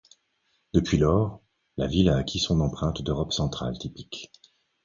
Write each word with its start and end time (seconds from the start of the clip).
Depuis 0.73 0.97
lors, 0.97 1.43
la 1.77 1.85
ville 1.85 2.09
a 2.09 2.17
acquis 2.17 2.39
son 2.39 2.59
empreinte 2.59 3.03
d’Europe 3.03 3.33
centrale 3.33 3.77
typique. 3.77 4.31